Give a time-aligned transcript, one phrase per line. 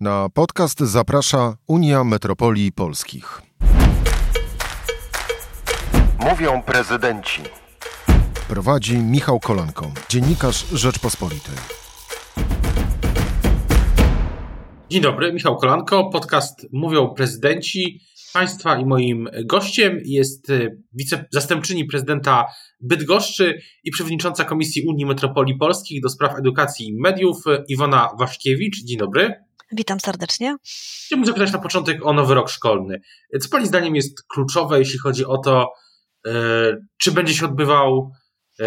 [0.00, 3.42] Na podcast zaprasza Unia Metropolii Polskich.
[6.20, 7.42] Mówią prezydenci.
[8.48, 11.54] Prowadzi Michał Kolanko, dziennikarz Rzeczpospolitej.
[14.90, 18.00] Dzień dobry, Michał Kolanko, podcast Mówią prezydenci.
[18.32, 22.46] Państwa i moim gościem jest e, wice-zastępczyni prezydenta
[22.80, 27.36] Bydgoszczy i przewodnicząca Komisji Unii Metropolii Polskich do spraw edukacji i mediów
[27.68, 28.84] Iwona Waszkiewicz.
[28.84, 29.47] Dzień dobry.
[29.72, 30.56] Witam serdecznie.
[31.04, 33.00] Chciałbym zapytać na początek o nowy rok szkolny.
[33.40, 35.72] Co Pani zdaniem jest kluczowe, jeśli chodzi o to,
[36.26, 36.32] e,
[36.98, 38.12] czy będzie się odbywał
[38.60, 38.64] e,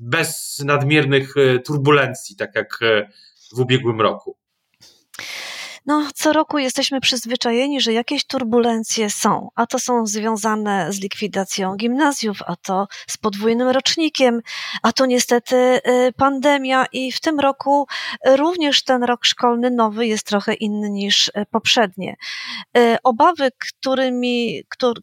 [0.00, 1.34] bez nadmiernych
[1.66, 2.78] turbulencji, tak jak
[3.56, 4.36] w ubiegłym roku?
[5.88, 11.76] No, co roku jesteśmy przyzwyczajeni, że jakieś turbulencje są, a to są związane z likwidacją
[11.76, 14.40] gimnazjów, a to z podwójnym rocznikiem,
[14.82, 17.86] a to niestety y, pandemia i w tym roku
[18.26, 22.16] również ten rok szkolny nowy jest trochę inny niż y, poprzednie.
[22.78, 25.00] Y, obawy, którymi, które,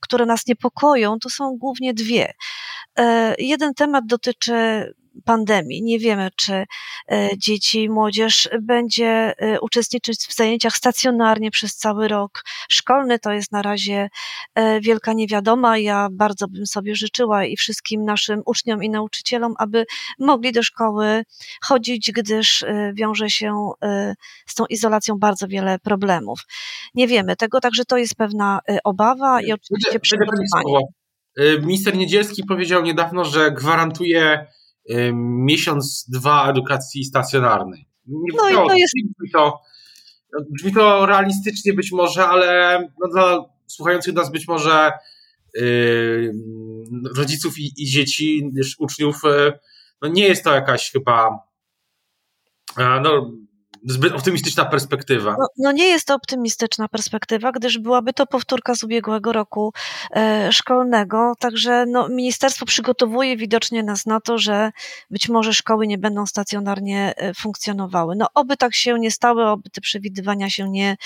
[0.00, 2.32] które nas niepokoją, to są głównie dwie.
[3.38, 4.54] Jeden temat dotyczy
[5.24, 5.82] pandemii.
[5.82, 6.64] Nie wiemy, czy
[7.12, 13.18] e, dzieci i młodzież będzie e, uczestniczyć w zajęciach stacjonarnie przez cały rok szkolny.
[13.18, 14.08] To jest na razie
[14.54, 15.78] e, wielka niewiadoma.
[15.78, 19.86] Ja bardzo bym sobie życzyła i wszystkim naszym uczniom i nauczycielom, aby
[20.18, 21.24] mogli do szkoły
[21.62, 22.64] chodzić, gdyż
[22.94, 23.70] wiąże się
[24.46, 26.40] z tą izolacją bardzo wiele problemów.
[26.94, 30.86] Nie wiemy tego, także to jest pewna obawa i oczywiście przygotowanie.
[31.60, 34.46] Minister Niedzielski powiedział niedawno, że gwarantuje
[35.14, 37.88] miesiąc, dwa edukacji stacjonarnej.
[38.06, 38.94] Nie no i to jest...
[39.18, 39.60] Brzmi to,
[40.50, 44.90] brzmi to realistycznie być może, ale no dla słuchających nas być może
[45.54, 46.32] yy,
[47.16, 49.58] rodziców i, i, dzieci, uczniów, yy,
[50.02, 51.46] no nie jest to jakaś chyba
[52.78, 53.32] no,
[53.84, 55.36] zbyt optymistyczna perspektywa.
[55.38, 59.72] No, no, nie jest to optymistyczna perspektywa, gdyż byłaby to powtórka z ubiegłego roku
[60.16, 64.70] e, szkolnego, także no, ministerstwo przygotowuje widocznie nas na to, że
[65.10, 68.16] być może szkoły nie będą stacjonarnie e, funkcjonowały.
[68.16, 70.96] No oby tak się nie stało, oby te przewidywania się nie,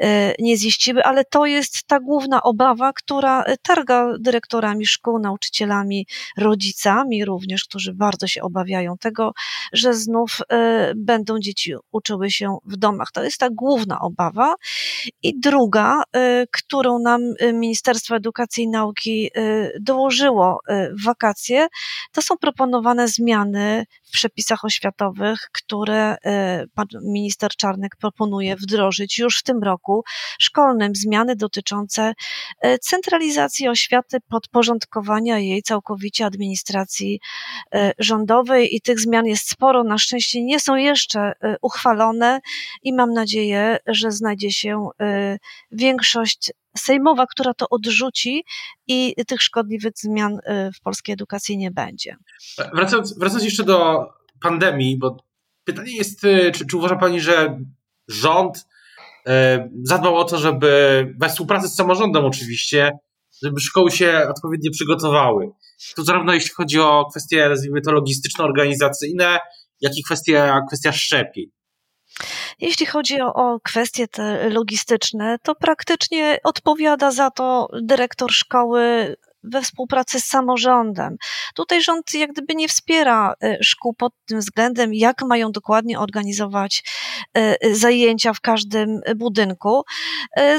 [0.00, 7.24] e, nie ziściły, ale to jest ta główna obawa, która targa dyrektorami szkół, nauczycielami, rodzicami
[7.24, 9.32] również, którzy bardzo się obawiają tego,
[9.72, 13.12] że znów e, będą dzieci uczyły uczyły się w domach.
[13.12, 14.54] To jest ta główna obawa.
[15.22, 20.60] I druga, y, którą nam y, Ministerstwo Edukacji i Nauki y, dołożyło
[21.00, 21.68] w wakacje,
[22.12, 26.16] to są proponowane zmiany w przepisach oświatowych, które
[26.74, 30.04] pan minister Czarnek proponuje wdrożyć już w tym roku
[30.38, 30.94] szkolnym.
[30.94, 32.12] Zmiany dotyczące
[32.80, 37.20] centralizacji oświaty, podporządkowania jej całkowicie administracji
[37.98, 39.84] rządowej i tych zmian jest sporo.
[39.84, 41.95] Na szczęście nie są jeszcze uchwalone
[42.82, 45.38] i mam nadzieję, że znajdzie się y,
[45.70, 48.44] większość sejmowa, która to odrzuci
[48.86, 52.16] i tych szkodliwych zmian y, w polskiej edukacji nie będzie.
[52.74, 54.06] Wracając, wracając jeszcze do
[54.42, 55.16] pandemii, bo
[55.64, 57.60] pytanie jest, y, czy, czy uważa Pani, że
[58.08, 58.66] rząd
[59.82, 62.92] zadbał o to, żeby we współpracy z samorządem oczywiście,
[63.42, 65.50] żeby szkoły się odpowiednio przygotowały.
[65.96, 69.38] Tu zarówno jeśli chodzi o kwestie, nazwijmy to logistyczno-organizacyjne,
[69.80, 71.55] jak i kwestie, kwestia szczepień.
[72.60, 74.06] Jeśli chodzi o, o kwestie
[74.50, 79.16] logistyczne, to praktycznie odpowiada za to dyrektor szkoły
[79.52, 81.16] we współpracy z samorządem.
[81.54, 86.84] Tutaj rząd jak gdyby nie wspiera y, szkół pod tym względem, jak mają dokładnie organizować
[87.38, 89.82] y, y, zajęcia w każdym budynku.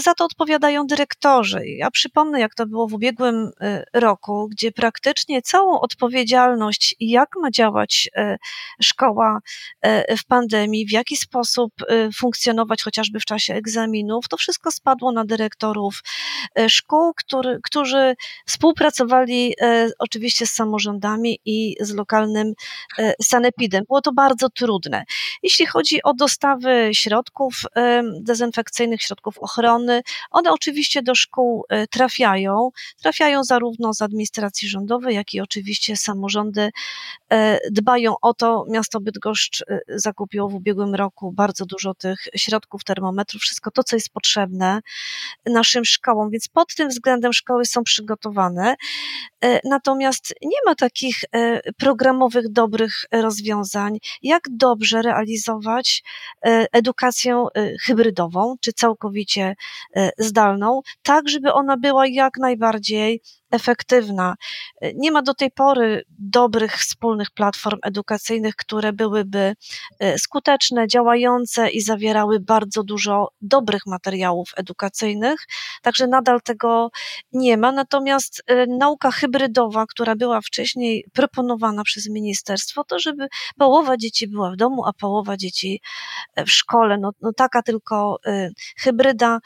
[0.04, 1.66] Za to odpowiadają dyrektorzy.
[1.66, 3.52] Ja przypomnę, jak to było w ubiegłym
[3.94, 8.10] roku, gdzie praktycznie całą odpowiedzialność, jak ma działać
[8.82, 9.40] szkoła
[10.18, 11.74] w pandemii, w jaki sposób
[12.16, 16.02] funkcjonować chociażby w czasie egzaminów, to wszystko spadło na dyrektorów
[16.68, 18.16] szkół, który, którzy
[18.46, 22.54] współpracują współpracowali e, oczywiście z samorządami i z lokalnym
[23.00, 23.84] e, sanepidem.
[23.88, 25.04] Było to bardzo trudne.
[25.44, 30.02] Jeśli chodzi o dostawy środków e, dezynfekcyjnych, środków ochrony,
[30.32, 32.70] one oczywiście do szkół trafiają.
[33.02, 36.70] Trafiają zarówno z administracji rządowej, jak i oczywiście samorządy
[37.72, 38.66] dbają o to.
[38.70, 44.10] Miasto Bydgoszcz zakupiło w ubiegłym roku bardzo dużo tych środków, termometrów, wszystko to, co jest
[44.10, 44.82] potrzebne
[45.46, 48.67] naszym szkołom, więc pod tym względem szkoły są przygotowane.
[49.44, 56.04] E, natomiast nie ma takich e, programowych, dobrych rozwiązań, jak dobrze realizować
[56.46, 57.46] e, edukację
[57.86, 59.56] hybrydową, czy całkowicie
[60.18, 63.22] zdalną, tak, żeby ona była jak najbardziej
[63.52, 64.36] efektywna.
[64.96, 69.54] Nie ma do tej pory dobrych wspólnych platform edukacyjnych, które byłyby
[70.00, 75.46] e, skuteczne, działające i zawierały bardzo dużo dobrych materiałów edukacyjnych.
[75.82, 76.90] Także nadal tego
[77.32, 77.72] nie ma.
[77.72, 83.28] Natomiast e, nauka hybrydowa, która była wcześniej proponowana przez ministerstwo, to żeby
[83.58, 85.82] połowa dzieci była w domu, a połowa dzieci
[86.36, 86.98] e, w szkole.
[86.98, 88.18] No, no taka tylko
[88.78, 89.40] hybryda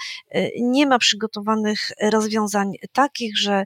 [0.62, 3.66] nie ma przygotowanych rozwiązań takich, że E,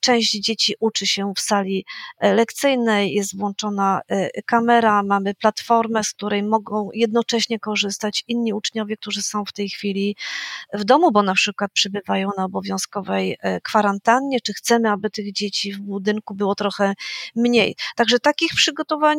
[0.00, 1.84] część dzieci uczy się w sali
[2.18, 8.96] e, lekcyjnej, jest włączona e, kamera, mamy platformę, z której mogą jednocześnie korzystać inni uczniowie,
[8.96, 10.16] którzy są w tej chwili
[10.72, 15.78] w domu, bo na przykład przybywają na obowiązkowej kwarantannie, czy chcemy, aby tych dzieci w
[15.78, 16.94] budynku było trochę
[17.36, 17.76] mniej.
[17.96, 19.18] Także takich przygotowań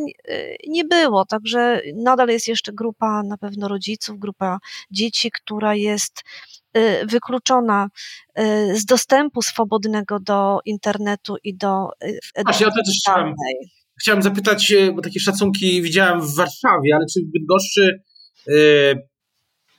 [0.67, 4.59] nie było, także nadal jest jeszcze grupa na pewno rodziców, grupa
[4.91, 6.23] dzieci, która jest
[7.05, 7.87] wykluczona
[8.73, 12.43] z dostępu swobodnego do internetu i do edukacji.
[12.43, 13.33] Właśnie, ja to też chciałem,
[14.01, 18.01] chciałem zapytać, bo takie szacunki widziałem w Warszawie, ale czy w Bydgoszczy
[18.47, 19.09] y,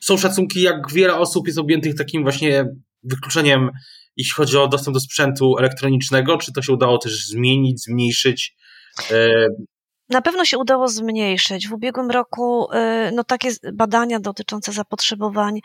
[0.01, 2.65] są szacunki, jak wiele osób jest objętych takim właśnie
[3.03, 3.71] wykluczeniem,
[4.17, 6.39] jeśli chodzi o dostęp do sprzętu elektronicznego?
[6.39, 8.57] Czy to się udało też zmienić, zmniejszyć?
[10.11, 11.69] Na pewno się udało zmniejszyć.
[11.69, 15.61] W ubiegłym roku y, no, takie badania dotyczące zapotrzebowań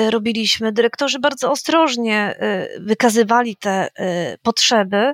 [0.00, 0.72] y, robiliśmy.
[0.72, 2.34] Dyrektorzy bardzo ostrożnie
[2.76, 3.88] y, wykazywali te
[4.42, 5.12] potrzeby.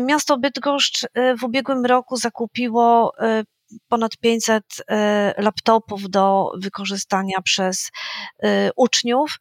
[0.00, 1.06] Miasto Bydgoszcz
[1.38, 3.12] w ubiegłym roku zakupiło
[3.88, 7.90] ponad 500 e, laptopów do wykorzystania przez
[8.42, 9.38] e, uczniów.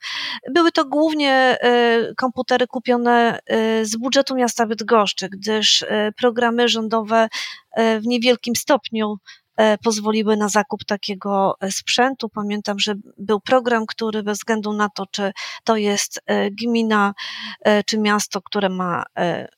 [0.53, 3.39] Były to głównie e, komputery kupione
[3.83, 5.85] z budżetu miasta Bydgoszczy, gdyż
[6.17, 7.27] programy rządowe
[7.77, 9.15] w niewielkim stopniu
[9.83, 12.29] pozwoliły na zakup takiego e, sprzętu.
[12.29, 15.31] Pamiętam, że był program, który bez względu na to, czy
[15.63, 17.13] to jest e, gmina,
[17.85, 19.03] czy miasto, które ma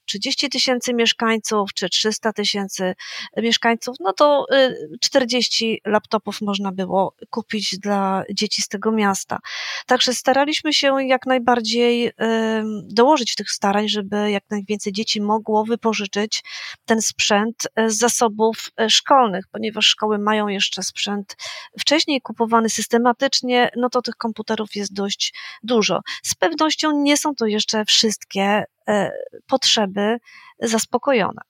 [0.05, 2.93] 30 tysięcy mieszkańców, czy 300 tysięcy
[3.37, 4.45] mieszkańców, no to
[5.01, 9.39] 40 laptopów można było kupić dla dzieci z tego miasta.
[9.85, 12.11] Także staraliśmy się jak najbardziej
[12.83, 16.43] dołożyć tych starań, żeby jak najwięcej dzieci mogło wypożyczyć
[16.85, 21.35] ten sprzęt z zasobów szkolnych, ponieważ szkoły mają jeszcze sprzęt
[21.79, 25.33] wcześniej kupowany systematycznie, no to tych komputerów jest dość
[25.63, 26.01] dużo.
[26.23, 29.11] Z pewnością nie są to jeszcze wszystkie e,
[29.47, 30.17] potrzeby
[30.59, 31.41] zaspokojone.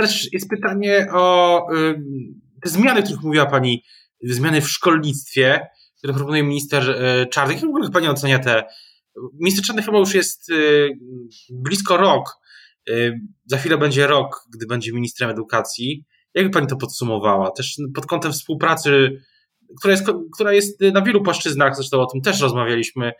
[0.00, 1.60] Też jest pytanie o
[2.62, 3.84] te zmiany, o których mówiła Pani,
[4.22, 5.66] zmiany w szkolnictwie,
[5.98, 7.58] które proponuje minister e, Czarnek.
[7.82, 8.64] Jak Pani ocenia te?
[9.40, 10.54] Minister Czarnek chyba już jest e,
[11.50, 12.36] blisko rok.
[13.44, 16.04] Za chwilę będzie rok, gdy będzie ministrem edukacji.
[16.36, 17.50] Jakby Pani to podsumowała?
[17.50, 19.22] Też pod kątem współpracy,
[19.78, 23.12] która jest, która jest na wielu płaszczyznach, zresztą o tym też rozmawialiśmy,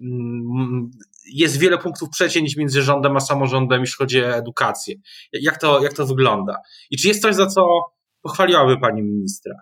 [0.00, 0.90] mm,
[1.32, 4.94] jest wiele punktów przecięć między rządem a samorządem, jeśli chodzi o edukację.
[5.32, 6.56] Jak to, jak to wygląda?
[6.90, 7.66] I czy jest coś, za co
[8.22, 9.54] pochwaliłaby Pani ministra?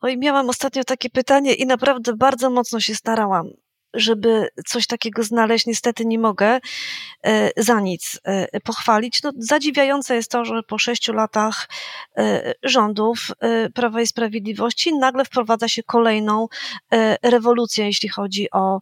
[0.00, 3.46] Oj, miałam ostatnio takie pytanie i naprawdę bardzo mocno się starałam
[3.96, 6.60] żeby coś takiego znaleźć, niestety nie mogę
[7.22, 9.22] e, za nic e, pochwalić.
[9.22, 11.68] No, zadziwiające jest to, że po sześciu latach
[12.18, 13.18] e, rządów
[13.74, 16.46] Prawa i Sprawiedliwości nagle wprowadza się kolejną
[17.22, 18.80] rewolucję, jeśli chodzi o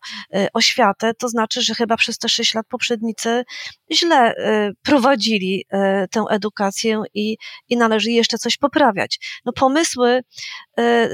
[0.54, 1.14] oświatę.
[1.14, 3.44] To znaczy, że chyba przez te sześć lat poprzednicy
[3.92, 4.34] źle
[4.82, 5.64] prowadzili
[6.10, 7.36] tę edukację i,
[7.68, 9.40] i należy jeszcze coś poprawiać.
[9.44, 10.22] No, pomysły,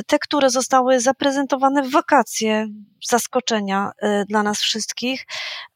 [0.07, 2.67] te, które zostały zaprezentowane w wakacje,
[3.09, 5.27] zaskoczenia y, dla nas wszystkich,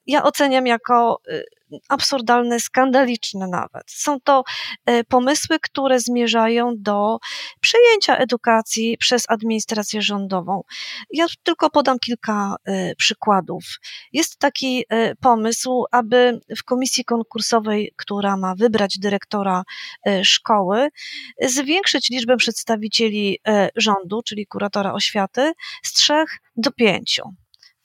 [0.06, 1.44] ja oceniam jako y,
[1.88, 3.82] absurdalne, skandaliczne nawet.
[3.86, 4.44] Są to
[4.90, 7.18] y, pomysły, które zmierzają do
[7.60, 10.62] przejęcia edukacji przez administrację rządową.
[11.10, 12.56] Ja tylko podam kilka
[12.98, 13.64] przykładów.
[14.12, 14.84] Jest taki
[15.20, 19.62] pomysł, aby w komisji konkursowej, która ma wybrać dyrektora
[20.22, 20.88] szkoły,
[21.42, 23.38] zwiększyć liczbę przedstawicieli
[23.76, 25.52] rządu, czyli kuratora oświaty,
[25.82, 27.43] z trzech do pięciu.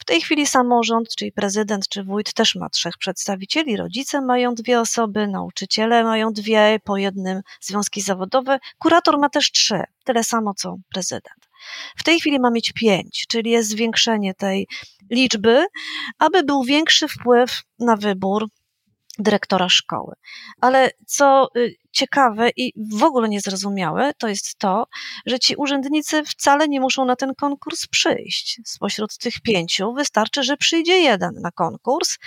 [0.10, 5.28] Tej chwili samorząd, czyli prezydent czy wójt też ma trzech przedstawicieli, rodzice mają dwie osoby,
[5.28, 11.50] nauczyciele mają dwie, po jednym związki zawodowe, kurator ma też trzy, tyle samo co prezydent.
[11.98, 14.68] W tej chwili ma mieć pięć, czyli jest zwiększenie tej
[15.12, 15.66] liczby,
[16.20, 18.48] aby był większy wpływ na wybór
[19.20, 20.16] dyrektora szkoły.
[20.62, 24.88] Ale co y, ciekawe i w ogóle niezrozumiałe, to jest to,
[25.26, 28.62] że ci urzędnicy wcale nie muszą na ten konkurs przyjść.
[28.66, 32.18] Spośród tych pięciu wystarczy, że przyjdzie jeden na konkurs,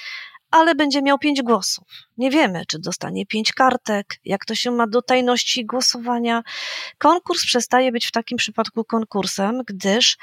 [0.52, 1.84] ale będzie miał pięć głosów.
[2.16, 6.42] Nie wiemy, czy dostanie pięć kartek, jak to się ma do tajności głosowania.
[6.98, 10.16] Konkurs przestaje być w takim przypadku konkursem, gdyż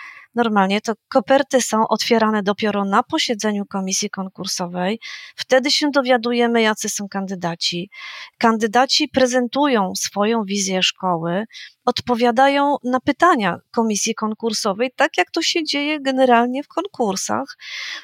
[0.44, 5.00] normalnie to koperty są otwierane dopiero na posiedzeniu komisji konkursowej.
[5.36, 7.90] Wtedy się dowiadujemy, jacy są kandydaci.
[8.38, 11.46] Kandydaci prezentują swoją wizję szkoły,
[11.86, 17.58] odpowiadają na pytania komisji konkursowej, tak jak to się dzieje generalnie w konkursach.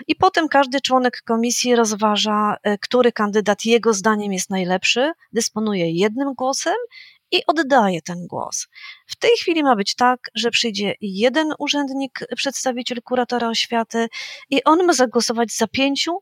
[0.08, 6.34] I potem każdy członek komisji rozważa, e, który kandydat jego zdaniem jest najlepszy, dysponuje jednym
[6.34, 6.76] głosem
[7.32, 8.68] i oddaje ten głos.
[9.08, 14.08] W tej chwili ma być tak, że przyjdzie jeden urzędnik, przedstawiciel kuratora oświaty
[14.50, 16.20] i on ma zagłosować za pięciu,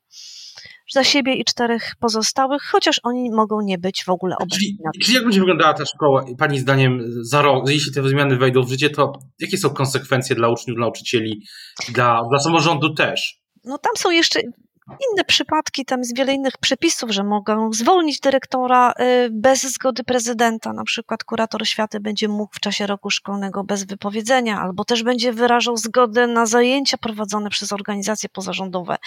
[0.91, 4.57] za siebie i czterech pozostałych, chociaż oni mogą nie być w ogóle obecni.
[4.57, 8.63] Czyli, czyli jak będzie wyglądała ta szkoła, Pani zdaniem, za rok, jeśli te zmiany wejdą
[8.63, 11.45] w życie, to jakie są konsekwencje dla uczniów, dla nauczycieli,
[11.89, 13.41] dla, dla samorządu też?
[13.63, 14.39] No tam są jeszcze
[14.87, 20.73] inne przypadki, tam jest wiele innych przepisów, że mogą zwolnić dyrektora y, bez zgody prezydenta.
[20.73, 25.33] Na przykład kurator oświaty będzie mógł w czasie roku szkolnego bez wypowiedzenia, albo też będzie
[25.33, 28.97] wyrażał zgodę na zajęcia prowadzone przez organizacje pozarządowe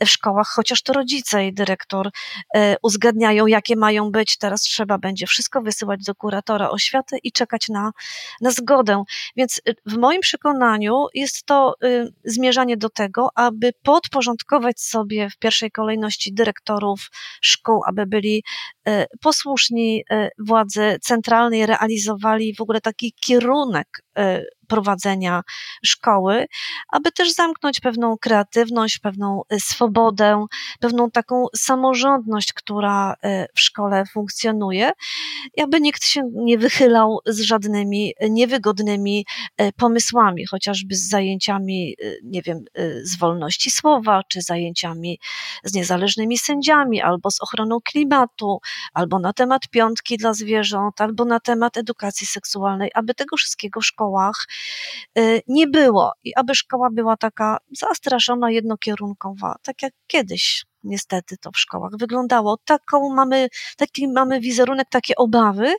[0.00, 2.10] w szkołach, chociaż to rodzice i dyrektor y,
[2.82, 4.38] uzgadniają, jakie mają być.
[4.38, 7.90] Teraz trzeba będzie wszystko wysyłać do kuratora oświaty i czekać na,
[8.40, 9.04] na zgodę.
[9.36, 11.74] Więc y, w moim przekonaniu jest to
[12.24, 17.10] zmierzanie do tego, aby podporządkować sobie sobie w pierwszej kolejności dyrektorów
[17.40, 18.44] szkół, aby byli
[18.88, 23.88] e, posłuszni e, władzy centralnej, realizowali w ogóle taki kierunek
[24.18, 25.42] e, prowadzenia
[25.84, 26.46] szkoły,
[26.88, 30.46] aby też zamknąć pewną kreatywność, pewną y, swobodę,
[30.80, 34.92] pewną taką samorządność, która y, w szkole funkcjonuje,
[35.62, 39.26] aby nikt się nie wychylał z żadnymi niewygodnymi
[39.60, 42.64] y, pomysłami, chociażby z zajęciami, nie wiem,
[43.02, 45.18] z wolności słowa, czy zajęciami
[45.64, 48.58] z niezależnymi sędziami, albo z ochroną klimatu,
[48.92, 53.86] albo na temat piątki dla zwierząt, albo na temat edukacji seksualnej, aby tego wszystkiego w
[53.86, 54.46] szkołach
[55.48, 61.58] nie było i aby szkoła była taka zastraszona, jednokierunkowa, tak jak kiedyś niestety to w
[61.58, 62.58] szkołach wyglądało.
[62.64, 65.74] Taką mamy, taki mamy wizerunek, takie obawy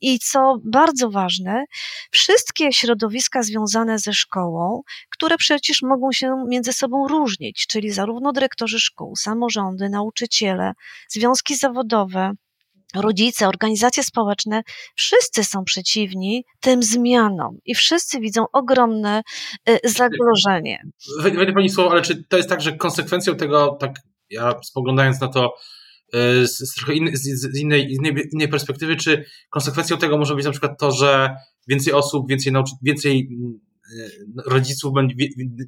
[0.00, 1.64] i co bardzo ważne,
[2.10, 8.80] wszystkie środowiska związane ze szkołą, które przecież mogą się między sobą różnić, czyli zarówno dyrektorzy
[8.80, 10.72] szkół, samorządy, nauczyciele,
[11.08, 12.32] związki zawodowe,
[12.94, 14.62] rodzice, organizacje społeczne,
[14.94, 19.22] wszyscy są przeciwni tym zmianom i wszyscy widzą ogromne
[19.68, 20.82] y, zagrożenie.
[21.22, 23.94] Wejdę Pani słowo, ale czy to jest tak, że konsekwencją tego, tak
[24.30, 25.54] ja spoglądając na to
[26.14, 27.98] y, z, trochę innej, z innej,
[28.32, 31.36] innej, perspektywy, czy konsekwencją tego może być na przykład to, że
[31.68, 33.28] więcej osób, więcej, nauczy, więcej
[33.92, 34.10] y,
[34.46, 35.14] rodziców będzie,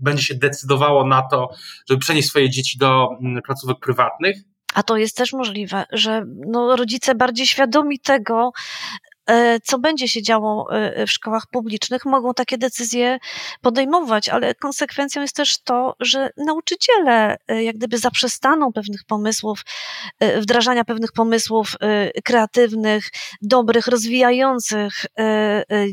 [0.00, 1.48] będzie się decydowało na to,
[1.88, 3.08] żeby przenieść swoje dzieci do
[3.44, 4.36] placówek prywatnych,
[4.74, 8.52] a to jest też możliwe, że no, rodzice bardziej świadomi tego,
[9.64, 13.18] co będzie się działo e, w szkołach publicznych, mogą takie decyzje
[13.60, 19.64] podejmować, ale konsekwencją jest też to, że nauczyciele e, jak gdyby zaprzestaną pewnych pomysłów,
[20.36, 21.76] wdrażania pewnych pomysłów
[22.24, 23.10] kreatywnych,
[23.42, 25.06] dobrych, rozwijających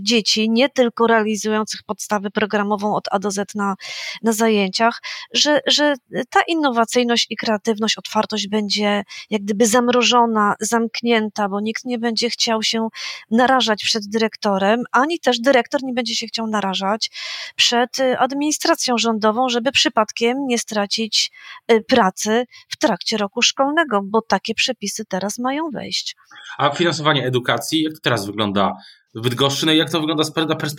[0.02, 3.76] dzieci, nie tylko realizujących podstawę programową od A do Z na,
[4.24, 5.02] na zajęciach,
[5.34, 5.96] że, że
[6.30, 12.64] ta innowacyjność i kreatywność, otwartość będzie jak gdyby zamrożona, zamknięta, bo nikt nie będzie chciał
[12.64, 12.88] się
[13.32, 17.12] narażać przed dyrektorem, ani też dyrektor nie będzie się chciał narażać
[17.56, 21.32] przed y, administracją rządową, żeby przypadkiem nie stracić
[21.72, 26.16] y, pracy w trakcie roku szkolnego, bo takie przepisy teraz mają wejść.
[26.58, 28.74] A finansowanie edukacji, jak to teraz wygląda
[29.16, 30.24] w Bydgoszczy, no i jak to wygląda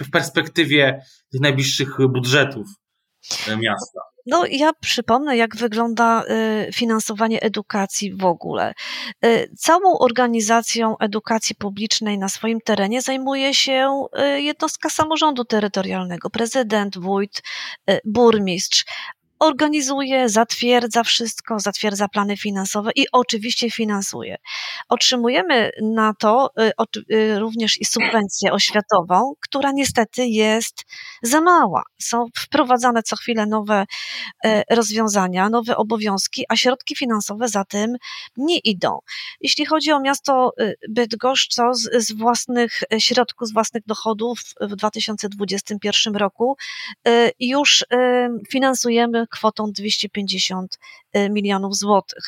[0.05, 2.67] w perspektywie tych najbliższych budżetów
[3.49, 4.01] e, miasta?
[4.27, 6.25] No, ja przypomnę, jak wygląda
[6.69, 8.75] y, finansowanie edukacji w ogóle.
[9.25, 16.99] Y, całą organizacją edukacji publicznej na swoim terenie zajmuje się y, jednostka samorządu terytorialnego, prezydent,
[16.99, 17.43] wójt,
[18.05, 18.85] burmistrz,
[19.41, 24.37] organizuje, zatwierdza wszystko, zatwierdza plany finansowe i oczywiście finansuje.
[24.89, 30.85] Otrzymujemy na to y, y, również i subwencję oświatową, która niestety jest
[31.23, 31.83] za mała.
[31.99, 33.87] Są wprowadzane co chwilę nowe
[34.45, 37.97] y, rozwiązania, nowe obowiązki, a środki finansowe za tym
[38.37, 38.99] nie idą.
[39.41, 40.53] Jeśli chodzi o miasto
[40.89, 46.57] Bydgoszcz, to z, z własnych środków, z własnych dochodów w 2021 roku
[47.39, 47.85] już
[48.51, 50.79] finansujemy kwotą 250
[51.17, 52.25] y, milionów złotych.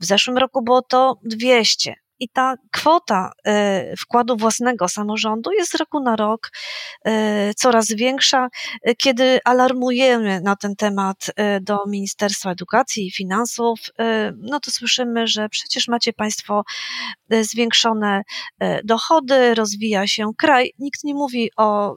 [0.00, 5.74] W zeszłym roku było to 200 i ta kwota e, wkładu własnego samorządu jest z
[5.74, 6.50] roku na rok
[7.04, 8.48] e, coraz większa.
[8.98, 11.26] Kiedy alarmujemy na ten temat
[11.60, 13.80] do Ministerstwa Edukacji i Finansów,
[14.36, 16.62] no to słyszymy, że przecież macie Państwo
[17.30, 18.22] zwiększone
[18.84, 20.72] dochody, rozwija się kraj.
[20.78, 21.96] Nikt nie mówi o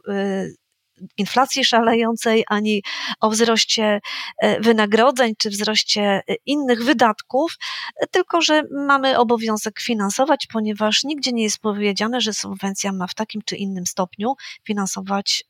[1.17, 2.83] inflacji szalejącej, ani
[3.21, 3.99] o wzroście
[4.41, 7.57] e, wynagrodzeń czy wzroście e, innych wydatków,
[7.95, 13.13] e, tylko że mamy obowiązek finansować, ponieważ nigdzie nie jest powiedziane, że subwencja ma w
[13.13, 14.33] takim czy innym stopniu
[14.63, 15.43] finansować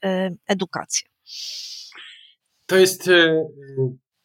[0.48, 1.08] edukację.
[2.66, 3.10] To jest,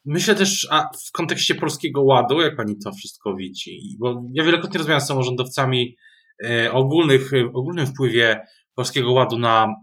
[0.04, 0.68] myślę też
[1.08, 5.96] w kontekście Polskiego Ładu, jak pani to wszystko widzi, bo ja wielokrotnie rozmawiam z samorządowcami
[6.72, 8.40] o ogólnych, ogólnym wpływie
[8.74, 9.74] Polskiego Ładu na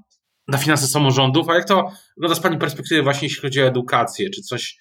[0.48, 4.30] na finanse samorządów, a jak to wygląda z Pani perspektywy właśnie jeśli chodzi o edukację?
[4.30, 4.78] Czy coś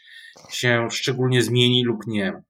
[0.51, 2.43] się szczególnie zmieni lub nie?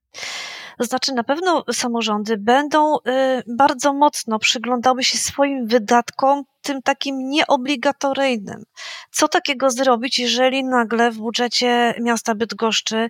[0.78, 3.00] To znaczy, na pewno samorządy będą y,
[3.46, 8.64] bardzo mocno przyglądały się swoim wydatkom, tym takim nieobligatoryjnym.
[9.10, 13.08] Co takiego zrobić, jeżeli nagle w budżecie miasta Bydgoszczy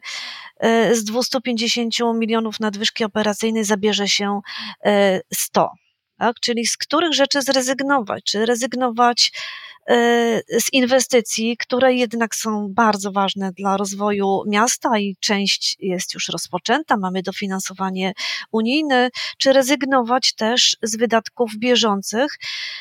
[0.65, 4.41] y, z 250 milionów nadwyżki operacyjnej zabierze się
[5.35, 5.65] 100?
[5.65, 5.67] Y,
[6.19, 6.41] tak?
[6.41, 8.25] Czyli z których rzeczy zrezygnować?
[8.25, 9.33] Czy rezygnować
[10.61, 16.97] z inwestycji, które jednak są bardzo ważne dla rozwoju miasta i część jest już rozpoczęta,
[16.97, 18.13] mamy dofinansowanie
[18.53, 22.39] unijne, czy rezygnować też z wydatków bieżących,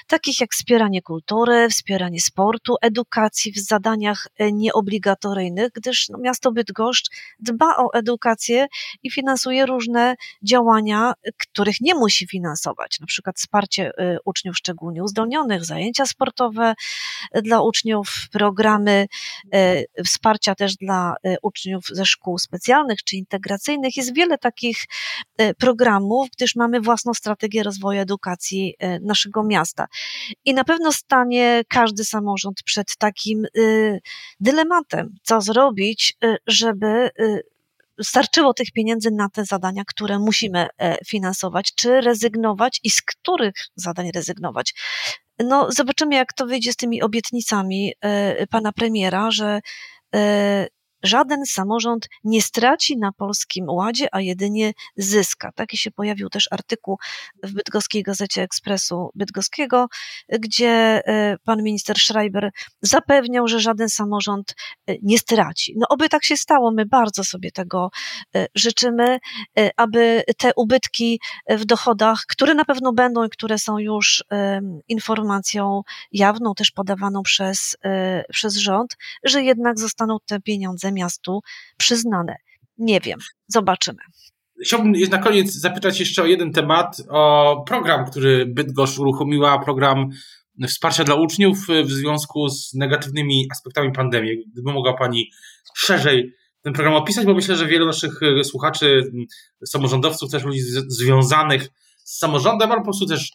[0.08, 7.12] takich jak wspieranie kultury, wspieranie sportu, edukacji w zadaniach y, nieobligatoryjnych, gdyż no, miasto Bydgoszcz
[7.40, 8.68] dba o edukację
[9.04, 15.66] i finansuje różne działania, których nie musi finansować, na przykład wsparcie y, uczniów szczególnie uzdolnionych,
[15.66, 16.74] zajęcia sportowe,
[17.42, 19.08] dla uczniów, programy
[19.54, 23.98] e, wsparcia też dla e, uczniów ze szkół specjalnych czy integracyjnych.
[23.98, 24.78] Jest wiele takich
[25.38, 29.88] e, programów, gdyż mamy własną strategię rozwoju edukacji naszego miasta.
[30.46, 33.46] I na pewno stanie każdy samorząd przed takim
[34.40, 37.10] dylematem, co zrobić, żeby
[38.04, 40.68] starczyło tych pieniędzy na te zadania, które musimy
[41.08, 44.74] finansować, czy rezygnować i z których zadań rezygnować.
[45.40, 49.60] No, zobaczymy, jak to wyjdzie z tymi obietnicami e, pana premiera, że
[50.16, 50.68] e,
[51.06, 55.52] żaden samorząd nie straci na Polskim Ładzie, a jedynie zyska.
[55.56, 56.98] Taki się pojawił też artykuł
[57.44, 59.88] w Bydgoskiej Gazecie Ekspresu Bydgoskiego,
[60.40, 64.56] gdzie e, pan minister Schreiber zapewniał, że żaden samorząd
[64.88, 65.74] e, nie straci.
[65.78, 67.90] No oby tak się stało, my bardzo sobie tego
[68.36, 69.20] e, życzymy,
[69.78, 74.24] aby te ubytki w dochodach, które na pewno będą i które są już
[74.88, 77.78] informacją jawną, też podawaną przez,
[78.30, 81.40] przez rząd, że jednak zostaną te pieniądze miastu
[81.78, 82.36] przyznane.
[82.78, 84.00] Nie wiem, zobaczymy.
[84.64, 90.10] Chciałbym na koniec zapytać jeszcze o jeden temat, o program, który Bydgoszcz uruchomiła, program
[90.68, 94.46] wsparcia dla uczniów w związku z negatywnymi aspektami pandemii.
[94.54, 95.32] Gdyby mogła Pani
[95.76, 99.12] szerzej ten program opisać, bo myślę, że wielu naszych słuchaczy,
[99.66, 101.70] samorządowców, też ludzi związanych
[102.04, 103.32] z samorządem, ale po prostu też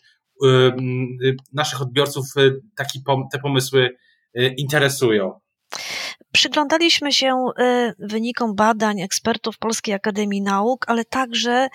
[1.52, 2.26] naszych odbiorców
[2.76, 3.90] taki, te pomysły
[4.58, 5.40] interesują.
[6.32, 11.68] Przyglądaliśmy się y, wynikom badań ekspertów Polskiej Akademii Nauk, ale także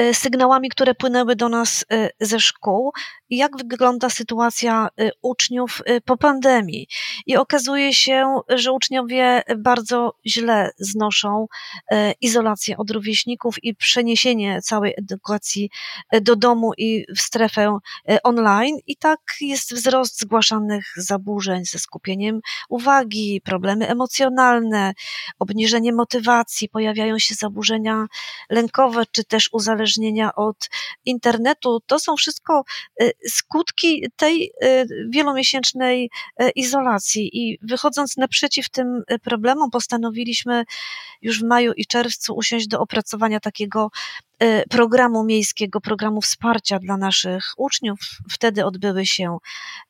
[0.00, 2.92] y, sygnałami, które płynęły do nas y, ze szkół,
[3.30, 4.88] jak wygląda sytuacja
[5.22, 6.86] uczniów po pandemii.
[7.26, 11.46] I okazuje się, że uczniowie bardzo źle znoszą
[12.20, 15.70] izolację od rówieśników i przeniesienie całej edukacji
[16.20, 17.78] do domu i w strefę
[18.22, 18.76] online.
[18.86, 24.94] I tak jest wzrost zgłaszanych zaburzeń ze skupieniem uwagi, problemy emocjonalne,
[25.38, 28.06] obniżenie motywacji, pojawiają się zaburzenia
[28.50, 30.68] lękowe, czy też uzależnienia od
[31.04, 31.80] internetu.
[31.86, 32.64] To są wszystko
[33.02, 36.10] y, skutki tej y, wielomiesięcznej
[36.42, 40.64] y, izolacji i wychodząc naprzeciw tym problemom postanowiliśmy
[41.22, 43.90] już w maju i czerwcu usiąść do opracowania takiego
[44.70, 47.98] programu miejskiego, programu wsparcia dla naszych uczniów.
[48.30, 49.38] Wtedy odbyły się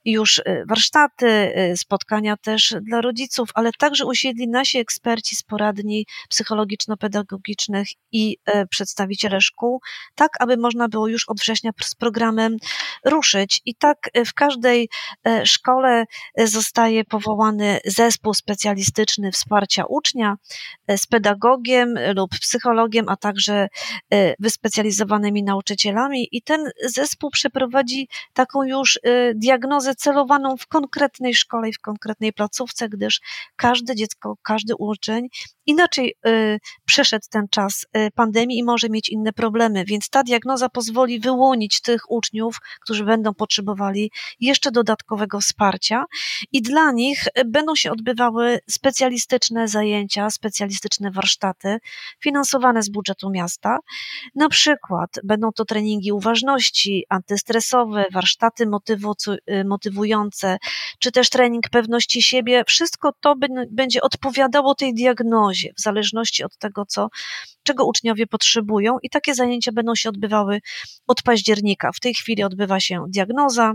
[0.05, 6.07] już y, warsztaty, y, spotkania też dla rodziców, ale także usiedli nasi eksperci z poradni
[6.29, 8.37] psychologiczno-pedagogicznych i
[8.71, 9.81] przedstawiciele szkół,
[10.15, 12.57] tak aby można było już od września z programem
[13.05, 13.61] ruszyć.
[13.65, 14.89] I tak w każdej
[15.45, 16.05] szkole
[16.39, 20.37] zostaje powołany zespół specjalistyczny wsparcia ucznia
[20.97, 23.69] z pedagogiem lub psychologiem, a także
[24.40, 31.73] wyspecjalizowanymi nauczycielami i ten zespół przeprowadzi taką już y, diagnozę celowaną w konkretnej szkole i
[31.73, 33.20] w konkretnej placówce, gdyż
[33.57, 35.29] każde dziecko, każdy uczeń
[35.66, 40.68] inaczej y, przeszedł ten czas y, pandemii i może mieć inne problemy, więc ta diagnoza
[40.68, 46.05] pozwoli wyłonić tych uczniów, którzy będą potrzebowali jeszcze dodatkowego wsparcia
[46.53, 51.79] i dla nich będą się odbywały specjalistyczne zajęcia, specjalistyczne warsztaty
[52.20, 53.79] finansowane z budżetu miasta.
[54.35, 58.66] Na przykład będą to treningi uważności, antystresowe, warsztaty
[59.64, 60.59] motywujące,
[60.98, 62.64] czy też trening pewności siebie.
[62.66, 63.35] Wszystko to
[63.70, 67.09] będzie odpowiadało tej diagnozie, w zależności od tego, co,
[67.62, 70.61] czego uczniowie potrzebują, i takie zajęcia będą się odbywały
[71.07, 71.90] od października.
[71.95, 73.73] W tej chwili odbywa się diagnoza,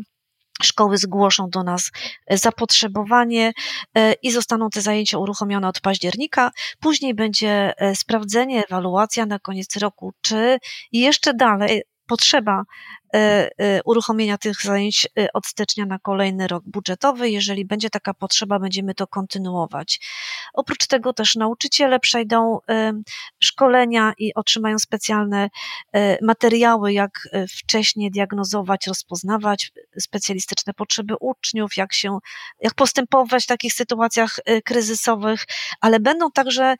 [0.63, 1.91] Szkoły zgłoszą do nas
[2.27, 3.53] e, zapotrzebowanie
[3.95, 6.51] e, i zostaną te zajęcia uruchomione od października.
[6.79, 10.57] Później będzie e, sprawdzenie, ewaluacja na koniec roku, czy
[10.91, 12.63] jeszcze dalej potrzeba
[13.85, 17.29] uruchomienia tych zajęć e, od stycznia na kolejny rok budżetowy.
[17.29, 19.99] Jeżeli będzie taka potrzeba, będziemy to kontynuować.
[20.53, 22.59] Oprócz tego też nauczyciele przejdą
[23.39, 25.49] szkolenia i otrzymają specjalne
[26.21, 27.11] materiały, jak
[27.49, 32.17] wcześniej diagnozować, rozpoznawać specjalistyczne potrzeby uczniów, jak się,
[32.61, 35.45] jak postępować w takich sytuacjach kryzysowych,
[35.81, 36.75] ale będą także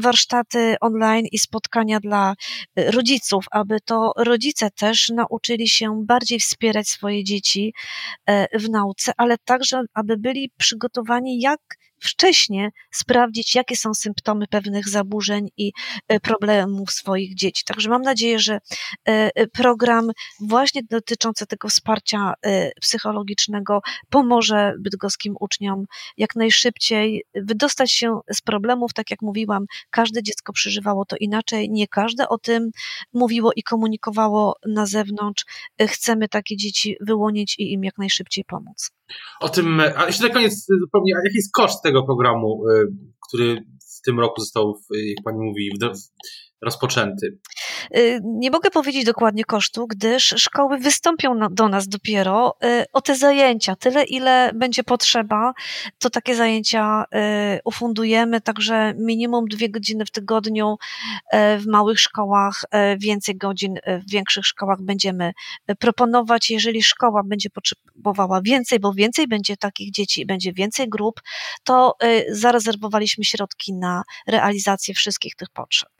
[0.00, 2.34] warsztaty online i spotkania dla
[2.76, 7.74] rodziców, aby to rodzice też nauczyli nauczyli się bardziej wspierać swoje dzieci
[8.26, 11.60] e, w nauce, ale także, aby byli przygotowani, jak
[12.00, 15.72] wcześnie sprawdzić, jakie są symptomy pewnych zaburzeń i
[16.08, 17.64] e, problemów swoich dzieci.
[17.64, 18.58] Także mam nadzieję, że
[19.04, 22.32] e, program właśnie dotyczący tego wsparcia
[22.80, 23.80] psychologicznego
[24.10, 25.84] pomoże bydgoskim uczniom
[26.16, 28.92] jak najszybciej wydostać się z problemów.
[28.94, 32.70] Tak jak mówiłam, każde dziecko przeżywało to inaczej, nie każde o tym
[33.12, 35.44] mówiło i komunikowało na zewnątrz,
[35.88, 38.90] chcemy takie dzieci wyłonić i im jak najszybciej pomóc.
[39.40, 42.86] O tym, a jeszcze na koniec zupełnie, jaki jest koszt tego programu, y,
[43.28, 43.64] który
[43.98, 45.70] w tym roku został, jak pani mówi,
[46.62, 47.38] rozpoczęty?
[47.96, 53.14] Y, nie mogę powiedzieć dokładnie kosztu, gdyż szkoły wystąpią do nas dopiero y, o te
[53.14, 53.76] zajęcia.
[53.76, 55.52] Tyle, ile będzie potrzeba,
[55.98, 60.76] to takie zajęcia y, ufundujemy, także minimum dwie godziny w tygodniu
[61.32, 62.64] w małych szkołach,
[62.98, 65.32] więcej godzin w większych szkołach będziemy
[65.78, 66.50] proponować.
[66.50, 71.20] Jeżeli szkoła będzie potrzebowała więcej, bo więcej będzie takich dzieci i będzie więcej grup,
[71.64, 71.96] to
[72.30, 75.95] zarezerwowaliśmy środki na realizację wszystkich tych potrzeb.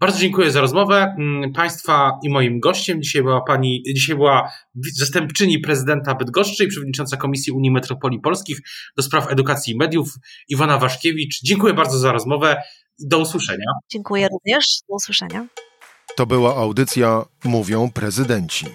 [0.00, 1.14] Bardzo dziękuję za rozmowę.
[1.18, 4.52] Mm, państwa i moim gościem dzisiaj była pani, dzisiaj była
[4.98, 8.58] zastępczyni prezydenta Bydgoszczy i przewodnicząca Komisji Unii Metropolii Polskich
[8.96, 10.08] do spraw edukacji i mediów
[10.48, 11.40] Iwona Waszkiewicz.
[11.42, 12.62] Dziękuję bardzo za rozmowę
[12.98, 13.66] i do usłyszenia.
[13.92, 14.66] Dziękuję również.
[14.88, 15.46] Do usłyszenia.
[16.16, 18.66] To była audycja Mówią Prezydenci.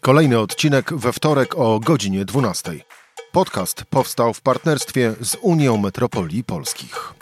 [0.00, 2.72] Kolejny odcinek we wtorek o godzinie 12.
[3.32, 7.14] Podcast powstał w partnerstwie z Unią Metropolii Polskich.